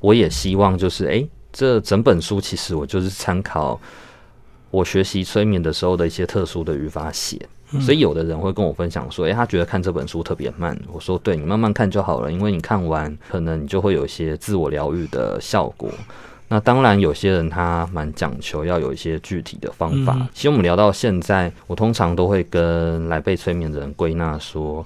[0.00, 3.81] 我也希望就是，哎，这整本书其实我就是参考
[4.70, 7.38] 我学习催眠的时候的一些特殊的语法写。
[7.81, 10.76] 所以有的人会跟我分享说，诶，他觉得看这本书特别慢。
[10.92, 15.88] 我说，对你慢慢看就好了，因为你看完，可能你就会有一些自我疗愈的效果。
[16.53, 20.29] 那当然，有些人他蛮讲求要有一些具体的方法。
[20.35, 24.85] 其实我们聊到现在，我通常都会跟来被催眠的人归纳说。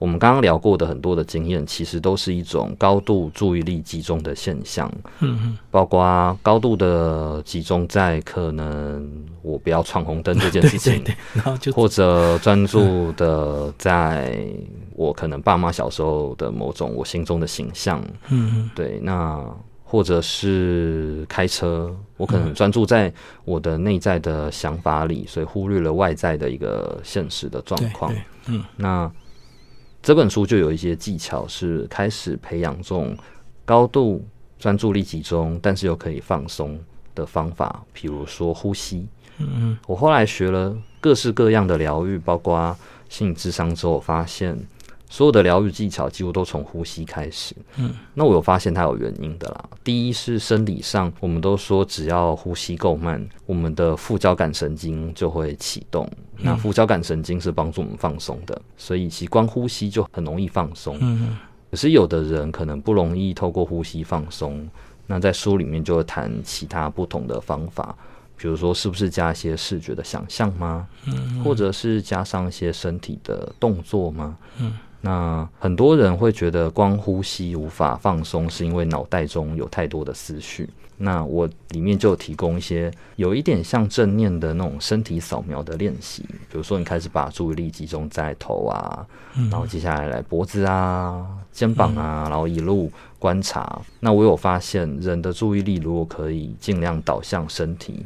[0.00, 4.90] 我们刚刚聊过的很多的经验，其实都是一种高度注意力集中的现象。
[5.18, 9.06] 嗯嗯，包括高度的集中在可能
[9.42, 14.42] 我不要闯红灯这件事情，然后就或者专注的在
[14.94, 18.02] 我可能爸妈小时候的某种我心中的形象。
[18.30, 19.38] 嗯嗯，对，那
[19.90, 23.12] 或者是开车，我可能专注在
[23.44, 28.14] 我的内在的想法里，所以忽略了外在的一个现实的状况。
[28.46, 29.10] 嗯，那。
[30.02, 33.14] 这本书就有一些技巧，是开始培养这种
[33.66, 34.26] 高度
[34.58, 36.80] 专注力集中，但是又可以放松
[37.14, 37.84] 的方法。
[37.92, 39.06] 比如说呼吸。
[39.36, 39.78] 嗯嗯。
[39.86, 42.74] 我后来学了各式各样的疗愈，包括
[43.10, 44.56] 心理智商之后，发现。
[45.10, 47.52] 所有的疗愈技巧几乎都从呼吸开始。
[47.76, 49.68] 嗯，那我有发现它有原因的啦。
[49.82, 56.08] 第一是生理上，我们都说只要呼吸够慢，我们的副交感神经就会启动。
[56.38, 60.96] 那副交感神经是帮助我们放松的，所以其光呼吸就很容易放松。
[61.00, 61.36] 嗯，
[61.72, 64.66] 可是有的人可能不容易透过呼吸放松。
[65.08, 67.96] 那在书里面就会谈其他不同的方法，
[68.36, 70.86] 比如说是不是加一些视觉的想象吗？
[71.04, 74.38] 嗯，或者是加上一些身体的动作吗？
[74.60, 74.72] 嗯。
[75.00, 80.68] 那很多人会觉得光呼吸无法放松，是因为脑袋中有太多的思绪。
[81.02, 89.06] 那我里面就提供一些有一点像正念的那种身体扫描的练习，比如说你开始把注意力集中在头啊，
[89.50, 93.80] 然后接下来来脖子啊、肩膀啊，然后一路观察。
[94.00, 98.04] 那我有发现，人的注意力如果可以尽量导向身体，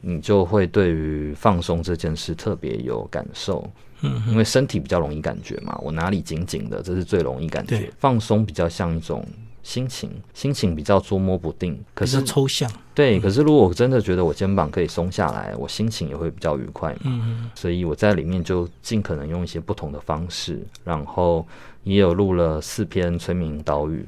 [0.00, 3.70] 你就会对于放松这件事特别有感受。
[4.02, 7.90] 嗯，因为身体比较容易感觉嘛，我哪里紧紧的，这是最容易感觉。
[7.98, 9.26] 放松比较像一种
[9.62, 12.70] 心情，心情比较捉摸不定，可是抽象。
[12.94, 17.00] 对，可是如果我真的觉得我肩膀可以松下来，我心情也会比较愉快嘛。
[17.04, 21.46] 嗯所以我在里面就尽可能用一些不同的方式，然后
[21.84, 24.04] 也有录了四篇催眠引导语，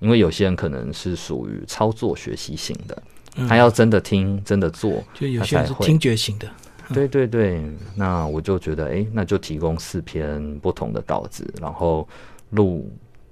[0.00, 3.02] 因为有些人可能是属于操作学习型的，
[3.48, 6.48] 他要真的听、真的做，就有些人是听觉型的。
[6.92, 12.06] 对对对，那我就觉得，哎，那就提供四篇不同的稿子，然后
[12.50, 12.90] 录，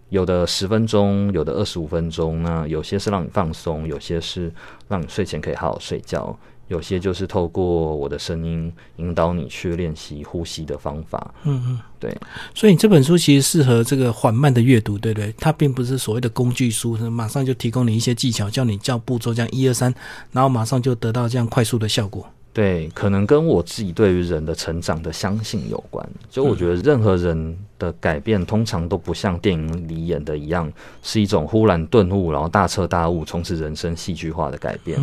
[0.09, 2.43] 有的十分钟，有的二十五分钟。
[2.43, 4.53] 那有些是让你放松，有些是
[4.89, 6.37] 让你睡前可以好好睡觉，
[6.69, 11.35] 有些就是透过我的声音引导你去练习呼吸的方法。
[11.45, 12.17] 嗯嗯，对。
[12.55, 15.35] 所以你这本书其实适合这个缓慢的阅读，对不对？
[15.39, 19.95] 它并不是所谓的工具书，马上就提供你一些技巧，叫你叫步骤这样一二三，
[20.31, 22.27] 然后马上就得到这样快速的效果。
[22.55, 26.07] 对，可能跟我自己对于人的成长的相信有关。
[26.29, 30.71] 就我觉得，任何人的改变通常都不像电影里演的一样，
[31.03, 35.01] 是一种忽然顿悟，然后大彻大悟，从此人生戏剧化的改变。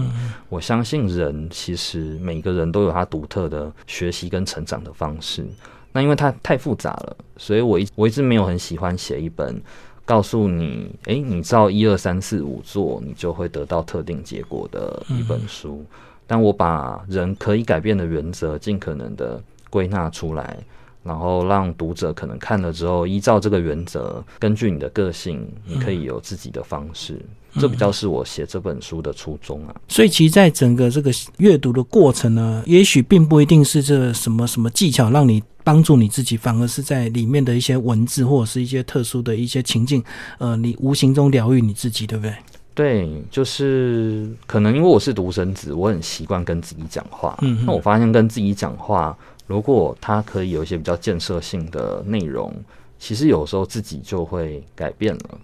[0.47, 5.43] 我相信人其实每个人都有他独特的学习跟成长的方式。
[5.91, 9.59] 那因为它太复杂了，所以我一我一直没有很喜欢写一本
[10.05, 15.83] 告诉你，诶，你照一二三四五做，你就会得到特定结果的一本书。
[16.29, 20.55] 但我把人可以改变的原则尽可能的归纳出来，
[21.01, 27.19] 然后让读者可能看了之后，依照这个原则，根据你的个性，你可以有自己的方式。
[27.55, 29.73] 这比较是我写这本书的初衷啊。
[29.87, 40.03] 所以，其实，在整个这个阅读的过程呢，也许并不一定是这什么什么技巧让你帮助你自己，反而是在里面的一些文字或者是一些特殊的一些情境，
[40.37, 42.35] 呃，你无形中疗愈你自己，对不对？
[42.73, 47.37] 对，就是可能因为我是独生子，我很习惯跟自己讲话。
[47.41, 52.53] 嗯，那我发现跟自己讲话，如果他可以有一些比较建设性的内容，
[52.97, 55.39] 其实有时候自己就会改变了。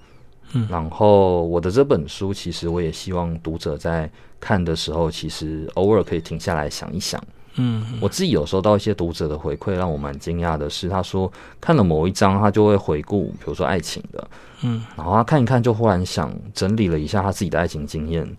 [0.53, 4.09] 嗯，然后我的这本书，其实我也希望读者在
[4.39, 7.21] 看的时候，其实偶尔可以停下来想一想。
[7.57, 14.27] 嗯，我自己有收到一些读者的回馈，让我蛮惊讶的是，他说看了某一章，他就会回顾，比如说爱情的，
[14.63, 18.29] 嗯，然后他看一看，就忽然想整理了一下他自己的爱情经验，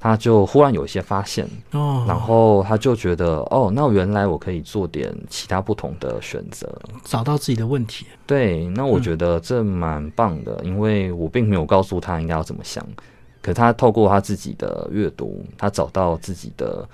[0.00, 6.68] 他就忽然有一些发现，哦，然后他就觉得，哦，那原来我可以做点其他不同的选择。
[7.04, 12.84] 找到自己的问题，对，那我觉得这蛮棒的，因为我并没有告诉他应该要怎么想，
[13.40, 16.84] 可他透过他自己的阅读，他找到自己的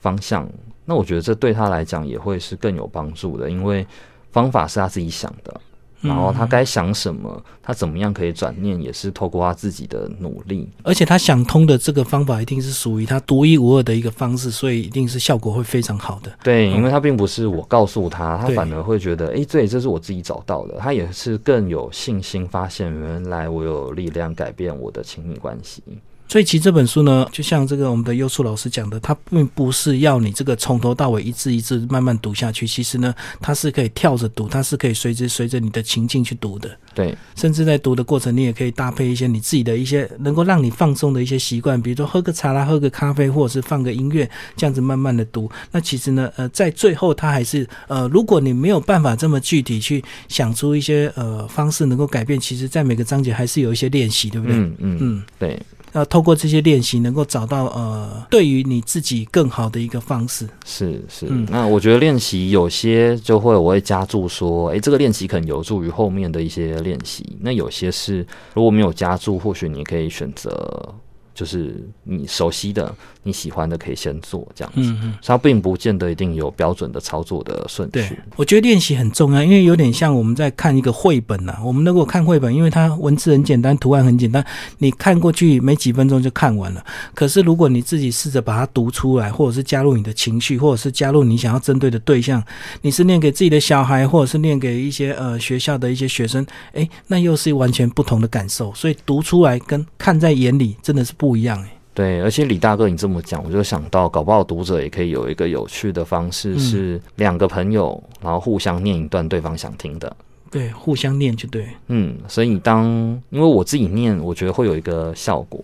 [0.00, 0.48] 方向。
[0.90, 3.86] 那我觉得这对他来讲也会是更有帮助的，因为
[4.32, 5.60] 方法是他自己想的，
[6.00, 10.68] 然后他该想什么，他怎么样可以转念，也是透过他自己的努力。
[10.82, 16.32] 而且他想通的这个方法一定是属于他独一无二的一个方式，所以一定是效果会非常好的。
[16.42, 20.74] 对，因为他并不是我告诉他，他反而会觉得，诶，对，这是我自己找到的。
[20.80, 25.84] 他也是更有信心，发现原来我有力量改变我的亲密关系。
[26.30, 32.64] 所以其实这本书呢，就像这个我们的优树老师讲的，它并不是要你这个从头到尾一字一字慢慢读下去。
[32.64, 36.70] 其实呢，它是可以跳着读，它是可以随着随着你的情境去读的。
[36.94, 45.50] 对，甚至在读的过程，你也可以搭配一些你自己的一些能够让你放松的一些习惯，比如说喝个茶啦，喝个咖啡，或者是放个音乐，这样子慢慢的读。
[45.72, 54.56] 那其实呢，呃，在最后它还是呃，如果你没有办法这么具体去想出一些呃方式能够改变，其实在每个章节还是有一些练习，对不对？
[54.56, 55.60] 嗯嗯嗯，对，
[55.92, 60.48] 要透过这些练习，能够找到呃，对于你自己更好的一个方式。
[60.64, 61.26] 是是。
[61.28, 67.36] 嗯那我觉得练习有些就会我会加注说，诶，这个练习可能有助于后面的一些练习。
[67.40, 70.94] 那有些是如果没有加注，或许你可以选择
[71.40, 71.74] 就是
[72.04, 74.82] 你熟悉的、你喜欢的可以先做这样子。
[74.82, 75.14] 嗯嗯。
[75.24, 84.44] 它并不见得一定有标准的操作的顺对序。，我觉得练习很重要，因为有点像我们在看一个绘本呐、我们如果看绘本，因为它文字很简单，图案很简单，
[84.76, 86.84] 你看过去没几分钟就看完了。
[87.14, 92.44] 可是如果你自己试着把它读出来，或者是加入你的情绪，或者是加入你想要针对的对象，
[92.82, 98.74] 你是念给自己的小孩，或者是念给一些呃学校的一些学生，诶，那又是完全不同的感受。
[98.74, 101.68] 所以读出来跟看在眼里真的是不一样诶。
[101.92, 110.16] 对，而且李大哥你这么讲，我就想到，搞不好读者也可以有一个有趣的方式，嗯是两个朋友，然后互相念一段对方想听的。
[110.50, 111.66] 对，互相念就对。
[111.88, 112.86] 嗯，所以当
[113.30, 115.62] 因为我自己念，我觉得会有一个效果，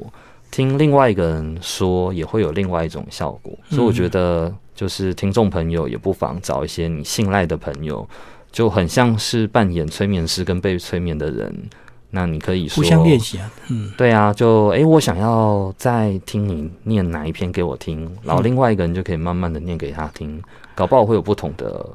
[0.50, 8.06] 听另外一个人说也会有另外一种效果，所以我觉得就是听众朋友也不妨找一些你信赖的朋友，
[8.52, 11.68] 就很像是扮演催眠师跟被催眠的人，
[12.16, 20.42] 那你可以说互相练习啊，嗯，对啊，就诶，我想要再听你念哪一篇给我听，然后另外一个人就可以慢慢的念给他听，
[20.74, 21.86] 搞不好会有不同的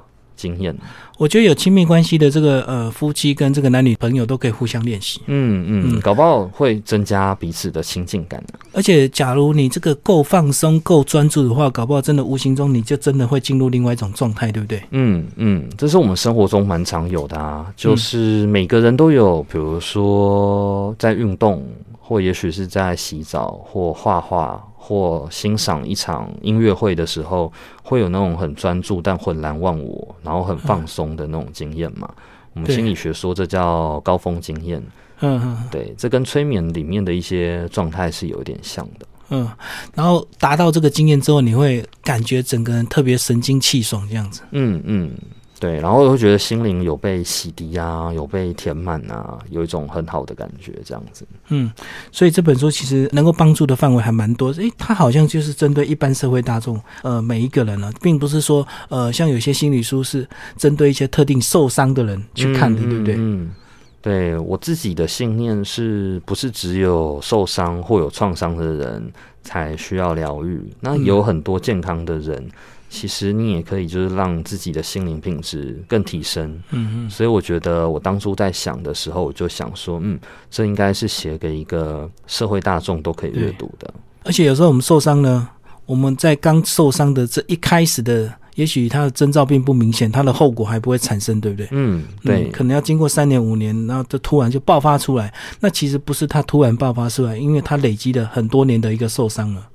[0.41, 0.75] 经验。
[1.17, 5.21] 我觉得有亲密关系的这个呃夫妻跟这个男女朋友都可以互相练习。
[5.27, 8.57] 嗯嗯，嗯搞不好会增加彼此的亲近感、啊。
[8.73, 14.81] 而且，假如你这个够放松、够专注的话，搞不好真的无形中你就真的会进入另外一种状态，对不对？
[14.89, 21.63] 嗯嗯，这是我们生活中蛮常有的啊，就是每个人都有，比如说在运动，
[21.99, 32.09] 或也许是在洗澡，或画画，或欣赏一场音乐会的时候，会有那种很专注但浑然忘我，然后很放松的那种经验嘛。
[32.53, 34.81] 我们心理学说这叫高峰经验，
[35.19, 39.05] 嗯嗯对，这跟催眠里面的一些状态是有点像的。
[39.29, 39.47] 嗯。
[39.93, 44.41] 然后达到这个经验之后，你会感觉整个人特别神清气爽，这样子。
[44.51, 45.11] 嗯嗯，
[45.61, 51.23] 对，然后我会觉得心灵有被洗涤啊，有被填满啊，有一种很好的感觉，这样子。
[51.49, 51.71] 嗯，
[52.11, 54.51] 所以这本书其实能够帮助的范围还蛮多。
[54.53, 63.15] 诶，它好像就是针对一般社会大众，呃，每一个人呢，并不是说，呃，像有些心理书是针对一些特定受伤的人去看的，嗯对不对？
[63.19, 63.51] 嗯，
[64.01, 70.59] 对我自己的信念是不是只有受伤或有创伤的人才需要疗愈？
[70.79, 72.49] 那嗯有很多健康的人，
[72.93, 76.51] 其实你也可以就是让自己的心灵品质更提升。
[76.71, 83.91] 嗯嗯所以我觉得我当初在想的时候，我就想说，嗯，这应该是写给一个社会大众都可以阅读的。
[84.25, 85.47] 而且有时候我们受伤呢，
[85.85, 91.69] 我们在刚受伤的这一开始的，也许它的征兆并不明显，它的后果还不会产生，对不对？
[91.71, 95.33] 嗯，对，嗯可能要经过三年五年，然后就突然就爆发出来。
[95.61, 99.65] 那其实不是它突然爆发出来，因为它累积了很多年的一个受伤了。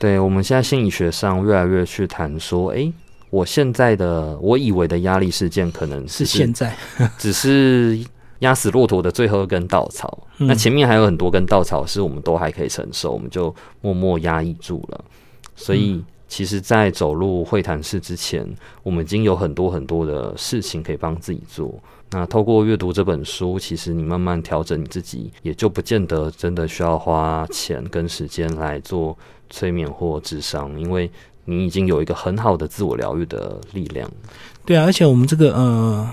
[0.00, 2.90] 对，我们现在心理学上越来越去谈说，诶，
[3.28, 6.74] 我现在的我以为的压力事件，可能是只现在，
[7.18, 8.02] 只是
[8.38, 10.26] 压死骆驼的最后一根稻草。
[10.38, 15.04] 嗯那前面还有很多根稻草是我们都还可以承受，我们就默默压抑住了。
[15.54, 18.48] 所以，嗯其实，在走入会谈室之前，
[18.84, 21.74] 我们已经有很多很多的事情可以帮自己做。
[22.12, 29.16] 那透过阅读这本书，其实你慢慢调整你自己，也就不见得真的需要花钱跟时间来做
[29.48, 31.08] 催眠或智商，因为
[31.44, 34.10] 你已经有一个很好的自我疗愈的力量。
[34.66, 36.08] 对啊，而且我们这个呃，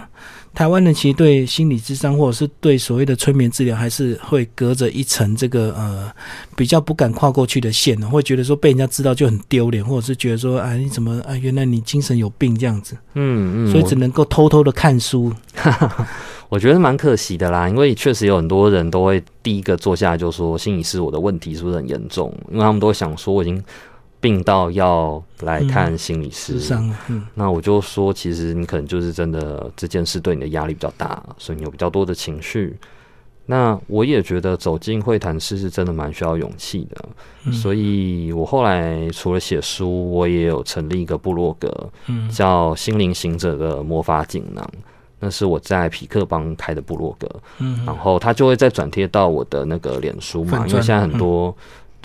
[0.58, 6.12] 台湾人其实对心理智商或者是对所谓的催眠治疗，还是会隔着一层这个呃
[6.55, 15.32] 比较不敢跨过去的线呢，会觉得说被人家知道就很丢脸，或者是觉得说啊你怎么啊原来你精神有病这样子，嗯嗯，所以只能够偷偷的看书。
[16.49, 23.64] 我觉得蛮可惜的啦，因为确实有很多人都会第一个坐下来就说心理师我的问题是不是很严重，因为他们都想说我已经。
[24.20, 26.59] 病到要来看心理师，
[27.07, 32.76] 嗯，那我就说，其实你可能就是真的这件事对你的压力比较大，所以你有比较多的情绪。
[33.45, 44.68] 那我也觉得走进会谈室是真的蛮需要勇气的，所以我后来除了写书，我也有成立一个部落格，嗯，叫心灵行者的魔法锦囊，
[45.20, 51.55] 那是我在匹克邦开的部落格，嗯，然后他就会再转贴到我的那个脸书嘛，因为现在很多。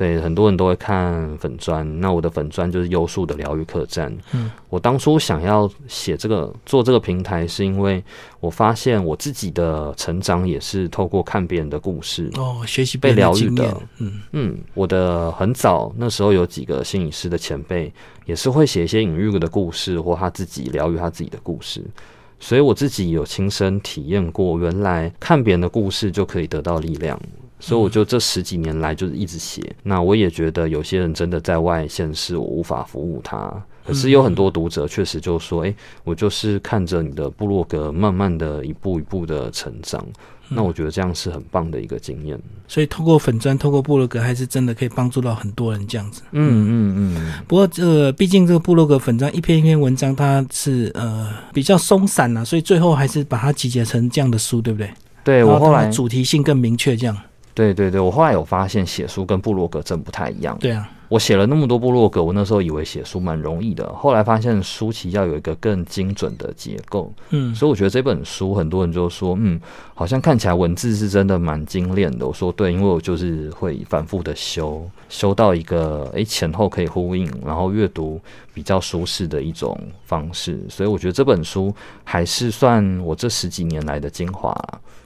[0.03, 2.01] 对，很多人都会看粉砖。
[2.01, 4.13] 那我的粉砖就是优树的疗愈客栈。
[4.33, 8.03] 嗯，我当初想要写这个、做这个平台，是因为
[8.41, 13.81] 我发现我自己的成长也是透过看别人的故事哦，学习被疗愈的。
[13.99, 17.93] 嗯嗯，我的很早那时候有几个心理师的前辈，
[18.27, 21.81] 也是会写一些隐喻的故事，或他自己疗愈他自己的故事。
[22.41, 27.17] 所以我自己有亲身体验过，原来看别人的故事就可以得到力量。
[27.63, 29.63] 所以我就这十几年来就是一直写。
[29.85, 33.51] 那我也觉得有些人真的在外现实，我无法服务他。
[33.87, 40.05] 可是有很多读者确实就说：“哎，我就是看着你的部落格，慢慢的一步一步的成长。”
[40.55, 42.39] 那我觉得这样是很棒的一个经验。
[42.69, 46.21] 所以透过粉砖，透过部落格，还是真的可以帮助到很多人这样子。
[46.33, 47.33] 嗯嗯嗯。
[47.49, 54.91] 不过这个毕竟这个部落格粉砖一篇一篇文章，它是呃比较松散啊，所以最后还是把它集结成这样的书，对不对？
[55.25, 57.17] 对我后来主题性更明确，这样。
[57.55, 60.57] 对对对，我后来有发现写书跟部落格真不太一样。
[60.59, 67.13] 对啊，我写了那么多部落格，我那时候以为写书蛮容易的，后来发现书其实要有一个更精准的结构。
[67.31, 69.61] 嗯，所以我觉得这本书很多人就说，嗯，
[69.95, 72.27] 好像看起来文字是真的蛮精炼的。
[72.27, 78.19] 我说对，因为我就是会反复的修，修到一个诶前后可以呼应，然后阅读
[78.55, 80.59] 比较舒适的一种方式。
[80.71, 84.57] 所以我觉得这本书还是算我这十几年来的精华。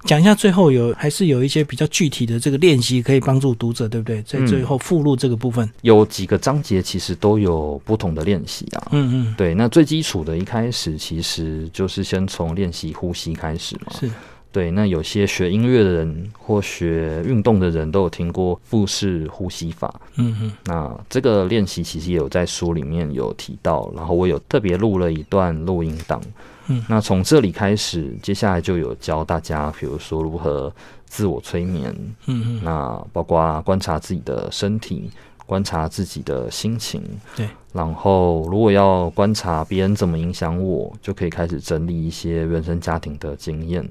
[0.07, 4.23] 讲一下最后有还是有一些比较具体的这个练习可以帮助读者，对不对？
[4.23, 8.89] 在最后附录这个部分，有几个章节其实都有不同的练习啊。
[8.93, 13.93] 嗯嗯，对，那最基础的一开始其实就是先从练习呼吸开始嘛。
[13.99, 14.09] 是，
[14.53, 14.71] 对。
[14.71, 19.93] 那有些学音乐的人或学运动的人都有听过腹式呼吸法。
[20.17, 26.23] 嗯嗯，那这个练习其实也有在书里面有提到，然后我有特别录了一段录音档。
[26.69, 30.73] 嗯，那从这里开始，接下来就有教大家，比如说如何
[31.05, 31.95] 自我催眠，
[32.27, 35.11] 嗯嗯，那包括观察自己的身体，
[35.47, 37.03] 观察自己的心情，
[37.37, 43.89] 对，然后如果要观察别人怎么影响我，就可以开始整理一些原生家庭的经验，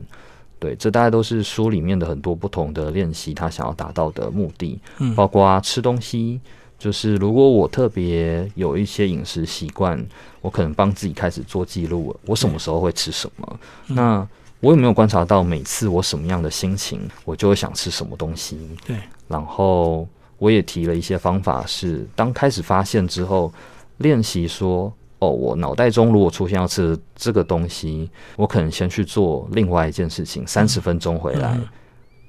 [0.60, 6.40] 对，这大概都是书里面的很多不同的练习，他想要达到的目的，嗯，包括吃东西。
[6.78, 10.04] 就是如果我特别有一些饮食习惯，
[10.42, 13.60] 我可能帮自己开始做记录，我什么时候会吃什么？
[13.88, 14.28] 那
[14.60, 18.58] 我有没有观察到每次我什么样的心情，我就会想吃什么东西？
[18.86, 18.98] 对。
[19.28, 20.08] 然后
[20.38, 23.52] 我也提了一些方法，是当开始发现之后，
[23.98, 31.58] 练习说：哦，我脑袋中如果出现要吃这个东西，我可能先去做另外一件事情，三十分钟回来，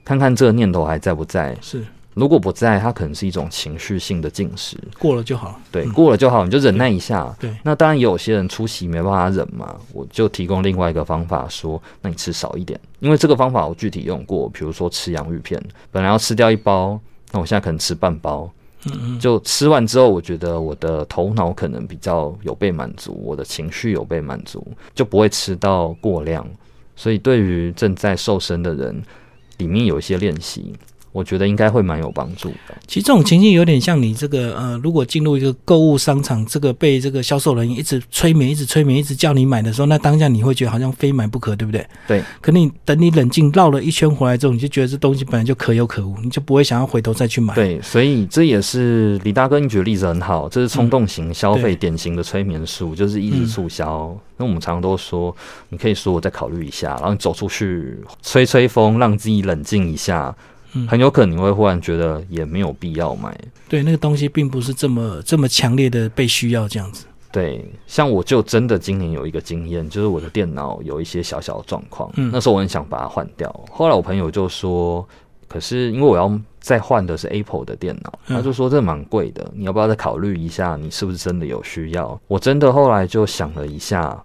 [0.05, 1.57] 看看这个念头还在不在？
[1.61, 1.84] 是。
[2.16, 5.60] 如果不在，它可能是一种情绪性的进食，过了就好。
[5.70, 7.30] 对，过了就好，你就忍耐一下。
[7.38, 16.98] 对，那当然也有些人出席没办法忍嘛，我就提供另外一个方法，说那你吃少一点，因为这个方法我具体用过，比如说吃洋芋片，本来要吃掉一包，
[17.32, 18.50] 那我现在可能吃半包。
[19.20, 24.64] 就吃完之后，我觉得我的头脑可能比较有被满足，我的情绪有被满足，
[24.94, 26.46] 就不会吃到过量。
[26.94, 29.02] 所以对于正在瘦身的人，
[29.58, 30.72] 里面有一些练习。
[31.16, 32.76] 我觉得应该会蛮有帮助的。
[32.86, 41.86] 其实这种情境有点像你这个呃，如果进入一个购物商场，这个被这个销售人员一直催眠、一直催眠、一直叫你买的时候，那当下你会觉得好像非买不可，对不对？
[42.06, 42.22] 对。
[42.42, 47.54] 可你等你冷静绕了一圈回来之后，你就觉得这东西本来就可有可无，你就不会想要回头再去买。
[47.54, 54.14] 对，所以这也是李大哥，你举的例子很好，这是冲动型消费典型的催眠术，就是一直促销。
[54.36, 55.34] 那我们常常都说，
[55.70, 60.36] 你可以说我再考虑一下，然后你走出去吹吹风，让自己冷静一下。
[60.89, 63.37] 很有可能你会忽然觉得也没有必要买，
[63.68, 67.07] 对，那个东西并不是这么这么强烈的被需要这样子。
[67.33, 75.07] 对，像我就真的今年有一个经验，就是我的电脑有一些小小的状况，嗯，那时候我很想把它换掉，后来我朋友就说，
[75.47, 80.77] 可是因为我要再换的是 Apple 的电脑，他就说这蛮贵的，你要不要再考虑一下？
[80.77, 82.18] 你是不是真的有需要？
[82.27, 84.18] 我真的后来就想了一下，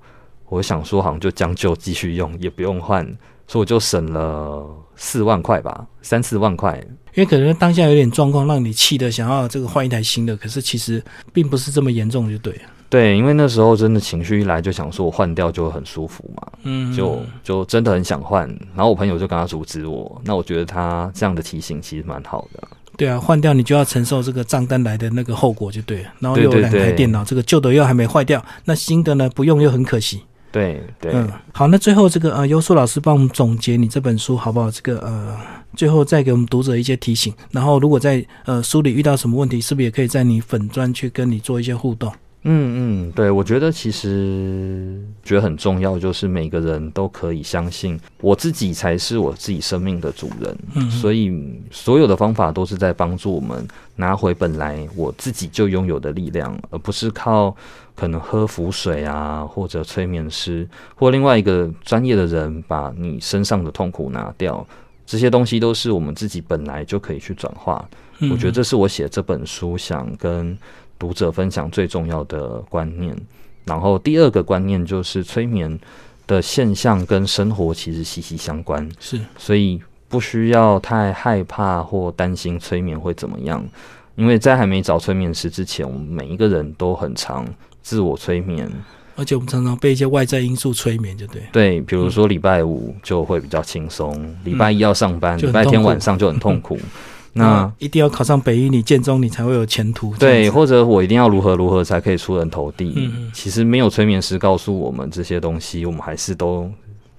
[0.48, 3.06] 我想说好像就将就继续用，也不用换，
[3.52, 6.82] 所以我就省了四万块吧，三四万块。
[7.16, 12.62] 因为可能当下有点状况，让你气的想要这个换一台新的，可是其实并不是这么严重，就对了。
[12.88, 18.48] 对，因为那时候真的情绪一来就想说，我换掉就很舒服嘛，嗯，就就真的很想换。
[18.74, 22.66] 然后我朋友就跟他阻止我，那我觉得他这样的提醒其实蛮好的。
[22.96, 26.10] 对啊，换掉你就要承受这个账单来的那个后果，就对了。
[26.20, 30.22] 然后又有两台对电脑，这个旧的又还没坏掉，那新的呢不用又很可惜。
[30.52, 34.70] 对对，嗯，好，那最后这个呃，优素老师帮我们总结你这本书好不好？
[34.70, 35.38] 这个呃，
[35.76, 37.34] 最后再给我们读者一些提醒。
[37.52, 42.12] 然后如果在呃书里遇到什么问题，是不是也可以在你粉专去跟你做一些互动？
[42.44, 50.58] 嗯嗯，对，我觉得其实觉得很重要，就是每个人都可以相信我自己才是我自己生命的主人。
[50.74, 51.32] 嗯所以
[51.70, 57.56] 所有的方法都是在帮助我们拿回本来我自己就拥有的力量，而不是靠
[57.96, 64.66] 可能喝符水啊，或者催眠师或另外一个专业的人把你身上的痛苦拿掉。
[65.06, 67.88] 这些东西都是我们自己本来就可以去转化。
[68.20, 70.58] 嗯我觉得这是我写这本书想跟
[71.00, 73.16] 读者分享最重要的观念。
[73.66, 75.80] 然后第二个观念就是催眠
[76.28, 83.64] 的现象跟生活其实息息相关，是所以不需要太害怕或担心催眠会怎么样，
[84.16, 87.46] 因为在还没找催眠师之前，我们每一个人都很常
[87.82, 88.70] 自我催眠。
[89.18, 91.42] 而且我们常常被一些外在因素催眠，就对。
[91.52, 96.80] 对，比如说礼拜五就会比较轻松，礼拜一要上班，礼拜天晚上就很痛苦。
[97.34, 100.16] 那那一定要考上北一女、建中，你才会有前途。
[100.16, 102.94] 对，或者我一定要如何如何才可以出人头地。
[102.96, 106.72] 嗯嗯其实没有催眠师告诉我们这些东西，我们还是都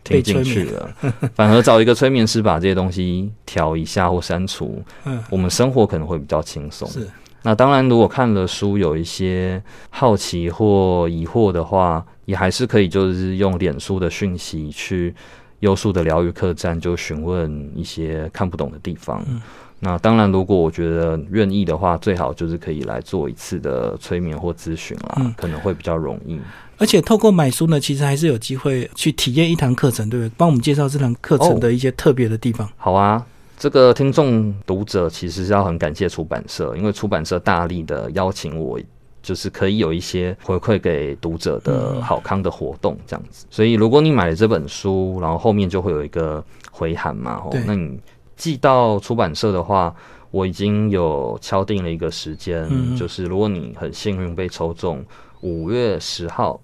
[0.02, 0.90] 听进去了。
[1.36, 6.88] 反而找一个催眠师把这些东西调一下或删除，嗯，我们生活可能会比较轻松。
[6.88, 7.08] 是
[7.42, 15.14] 那当然，如果看了书有一些好奇或疑惑的话，也还是可以就是用脸书的讯息去
[15.60, 19.24] 优素的疗愈客栈，就询问一些看不懂的地方。
[19.28, 19.40] 嗯
[19.84, 26.38] 那当然，如果我觉得愿意的话，最好就是可以来做一次的催眠或咨询啦，嗯可能会比较容易。
[26.78, 30.32] 而且透过买书呢，其实还是有机会去体验一堂课程，对不对？
[30.36, 32.68] 帮我们介绍这堂课程的一些特别的地方。
[32.76, 33.26] 好啊，
[33.62, 38.76] 这个听众读者其实是要很感谢出版社，因为出版社大力的邀请我。
[39.22, 48.00] 就是可以有一些回馈给读者的好康的活动这样子，所以如果你买了这本书，然后后面就会有一个回函嘛，哦对，那你
[48.34, 49.94] 寄到出版社的话，
[50.32, 55.04] 我已经有敲定了一个时间，嗯就是如果你很幸运被抽中，
[55.40, 56.60] 五月十号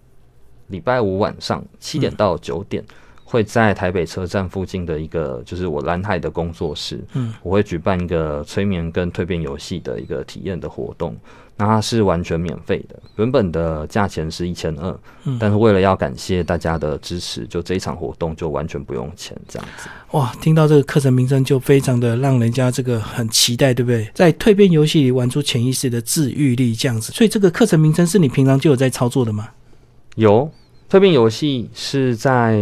[0.66, 2.84] 礼拜五晚上七点到九点。
[3.30, 11.14] 会在台北车站附近的一个，就是我蓝海的工作室，嗯，我会举办一个催眠跟蜕变游戏的一个体验的活动，
[11.54, 19.90] 那它是完全免费的，原本的价钱是一千二，嗯但是为了要感谢大家的支持，就这一场活动就完全不用钱，这样子。
[20.12, 24.10] 哇，听到这个课程名称就非常的让人家这个很期待，对不对？
[24.14, 27.12] 在蜕变游戏里玩出潜意识的治愈力，这样子。
[27.12, 29.50] 所以这个课程名称是你平常就有在操作的吗？
[30.14, 30.50] 有
[30.90, 32.58] 蜕变游戏是在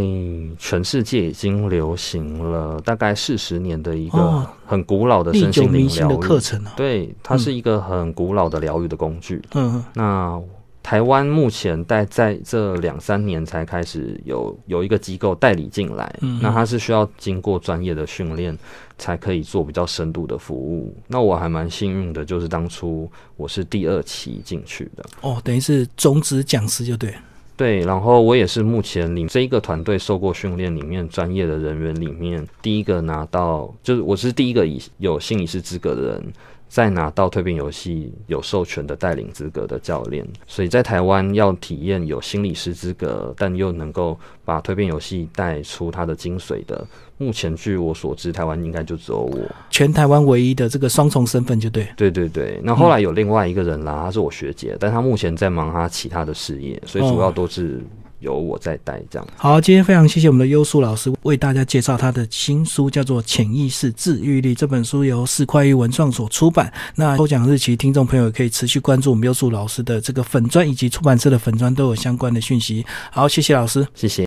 [0.58, 6.72] 全世界已经流行了大概四十年的一个哦很古老的身心灵弥新的疗愈，课程啊。
[6.76, 9.40] 对，它是一个很古老的疗愈的工具。
[9.54, 10.42] 嗯，那
[10.82, 18.56] 台湾目前在在这两三年才开始有有一个机构代理进来，嗯那它是需要经过专业的训练
[18.98, 20.92] 才可以做比较深度的服务。
[21.06, 25.04] 那我还蛮幸运的，就是当初我是第二期进去的。
[25.20, 27.14] 哦，等于是种子讲师就对。
[27.56, 36.32] 对，然后我也是目前领这一个团队受过训练里面专业的人员里面第一个拿到，就是我是第一个以有心理师资格的人，
[36.68, 40.26] 再拿到蜕变游戏有授权的带领资格的教练。
[40.46, 46.86] 所以在台湾要体验有心理师资格，但又能够把蜕变游戏带出它的精髓的，
[47.18, 49.38] 目前据我所知，台湾应该就只有我。
[49.70, 51.86] 全台湾唯一的这个双重身份就对。
[51.96, 57.80] 对对对，那后来有另外一个人啦，她是我学姐，但她目前在忙她其他的事业，所以主要都是
[58.20, 59.28] 由我在带这样。
[59.36, 64.54] 好，今天非常谢谢我们的优素老师为大家介绍他的新书，叫做《潜意识治愈力》。
[64.58, 66.72] 这本书由四块一文创所出版。
[66.94, 72.84] 那抽奖日期，听众朋友可以持续关注我们优素老师的这个粉砖以及出版社的粉砖都有相关的讯息。
[73.10, 73.86] 好，谢谢老师。
[73.94, 74.24] 谢谢。